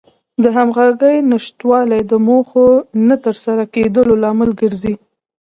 [0.43, 2.67] د همغږۍ نشتوالی د موخو
[3.07, 4.93] نه تر سره کېدلو لامل ګرځي.